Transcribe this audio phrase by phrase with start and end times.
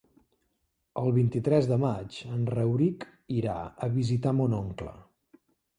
[1.01, 3.07] El vint-i-tres de maig en Rauric
[3.43, 5.01] irà a visitar mon oncle.